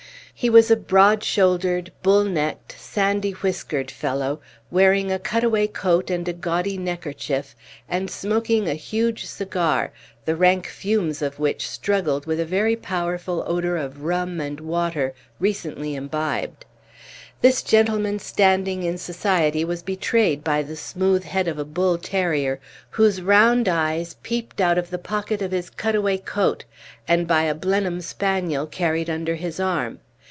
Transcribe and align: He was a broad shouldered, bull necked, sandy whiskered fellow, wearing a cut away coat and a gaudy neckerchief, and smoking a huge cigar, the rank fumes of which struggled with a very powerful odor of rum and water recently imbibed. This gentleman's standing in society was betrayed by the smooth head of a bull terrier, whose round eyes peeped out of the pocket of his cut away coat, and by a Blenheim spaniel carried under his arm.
He 0.33 0.49
was 0.49 0.71
a 0.71 0.75
broad 0.75 1.23
shouldered, 1.23 1.91
bull 2.01 2.23
necked, 2.23 2.71
sandy 2.75 3.33
whiskered 3.33 3.91
fellow, 3.91 4.39
wearing 4.71 5.11
a 5.11 5.19
cut 5.19 5.43
away 5.43 5.67
coat 5.67 6.09
and 6.09 6.27
a 6.27 6.33
gaudy 6.33 6.79
neckerchief, 6.79 7.55
and 7.87 8.09
smoking 8.09 8.67
a 8.67 8.73
huge 8.73 9.27
cigar, 9.27 9.91
the 10.25 10.35
rank 10.35 10.65
fumes 10.65 11.21
of 11.21 11.37
which 11.37 11.69
struggled 11.69 12.25
with 12.25 12.39
a 12.39 12.45
very 12.45 12.75
powerful 12.75 13.43
odor 13.45 13.77
of 13.77 14.01
rum 14.01 14.39
and 14.41 14.59
water 14.61 15.13
recently 15.39 15.93
imbibed. 15.93 16.65
This 17.41 17.61
gentleman's 17.61 18.23
standing 18.23 18.81
in 18.81 18.97
society 18.97 19.63
was 19.63 19.83
betrayed 19.83 20.43
by 20.43 20.63
the 20.63 20.75
smooth 20.75 21.23
head 21.23 21.47
of 21.47 21.59
a 21.59 21.65
bull 21.65 21.99
terrier, 21.99 22.59
whose 22.89 23.21
round 23.21 23.69
eyes 23.69 24.15
peeped 24.23 24.59
out 24.59 24.79
of 24.79 24.89
the 24.89 24.97
pocket 24.97 25.43
of 25.43 25.51
his 25.51 25.69
cut 25.69 25.93
away 25.93 26.17
coat, 26.17 26.65
and 27.07 27.27
by 27.27 27.43
a 27.43 27.53
Blenheim 27.53 28.01
spaniel 28.01 28.65
carried 28.65 29.07
under 29.07 29.35
his 29.35 29.59
arm. 29.59 29.99